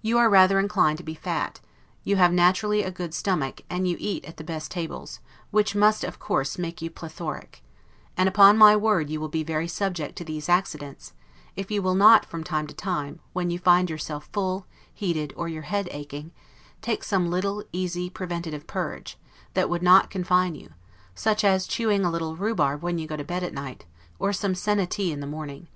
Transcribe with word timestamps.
You 0.00 0.16
are 0.16 0.30
rather 0.30 0.58
inclined 0.58 0.96
to 0.96 1.04
be 1.04 1.14
fat, 1.14 1.60
you 2.02 2.16
have 2.16 2.32
naturally 2.32 2.82
a 2.82 2.90
good 2.90 3.12
stomach, 3.12 3.60
and 3.68 3.86
you 3.86 3.98
eat 4.00 4.24
at 4.24 4.38
the 4.38 4.42
best 4.42 4.70
tables; 4.70 5.20
which 5.50 5.74
must 5.74 6.04
of 6.04 6.18
course 6.18 6.56
make 6.56 6.80
you 6.80 6.88
plethoric: 6.88 7.62
and 8.16 8.30
upon 8.30 8.56
my 8.56 8.74
word 8.74 9.10
you 9.10 9.20
will 9.20 9.28
be 9.28 9.42
very 9.42 9.68
subject 9.68 10.16
to 10.16 10.24
these 10.24 10.48
accidents, 10.48 11.12
if 11.54 11.70
you 11.70 11.82
will 11.82 11.94
not, 11.94 12.24
from 12.24 12.42
time 12.42 12.66
to 12.66 12.72
time, 12.74 13.20
when 13.34 13.50
you 13.50 13.58
find 13.58 13.90
yourself 13.90 14.30
full, 14.32 14.64
heated, 14.90 15.34
or 15.36 15.50
your 15.50 15.64
head 15.68 15.86
aching, 15.92 16.30
take 16.80 17.04
some 17.04 17.28
little, 17.30 17.62
easy, 17.70 18.08
preventative 18.08 18.66
purge, 18.66 19.18
that 19.52 19.68
would 19.68 19.82
not 19.82 20.08
confine 20.08 20.54
you; 20.54 20.70
such 21.14 21.44
as 21.44 21.66
chewing 21.66 22.06
a 22.06 22.10
little 22.10 22.36
rhubarb 22.36 22.82
when 22.82 22.96
you 22.96 23.06
go 23.06 23.18
to 23.18 23.22
bed 23.22 23.42
at 23.44 23.52
night; 23.52 23.84
or 24.18 24.32
some 24.32 24.54
senna 24.54 24.86
tea 24.86 25.12
in 25.12 25.20
the 25.20 25.26
morning. 25.26 25.68